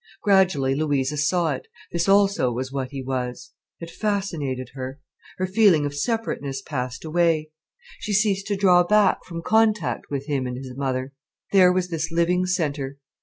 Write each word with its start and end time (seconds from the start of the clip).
Gradually 0.23 0.73
Louisa 0.73 1.15
saw 1.15 1.51
it: 1.51 1.67
this 1.91 2.09
also 2.09 2.51
was 2.51 2.71
what 2.71 2.89
he 2.89 3.03
was. 3.03 3.51
It 3.79 3.91
fascinated 3.91 4.69
her. 4.73 4.99
Her 5.37 5.45
feeling 5.45 5.85
of 5.85 5.93
separateness 5.93 6.63
passed 6.63 7.05
away: 7.05 7.51
she 7.99 8.11
ceased 8.11 8.47
to 8.47 8.55
draw 8.57 8.81
back 8.83 9.23
from 9.25 9.43
contact 9.43 10.07
with 10.09 10.25
him 10.25 10.47
and 10.47 10.57
his 10.57 10.75
mother. 10.75 11.13
There 11.51 11.71
was 11.71 11.89
this 11.89 12.11
living 12.11 12.47
centre. 12.47 12.97